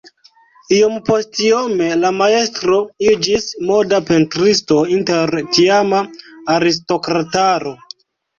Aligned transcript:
Iompostiome 0.75 1.89
la 2.03 2.09
majstro 2.21 2.79
iĝis 3.09 3.45
moda 3.67 3.99
pentristo 4.09 4.79
inter 4.97 5.35
tiama 5.59 6.01
aristokrataro. 6.57 7.77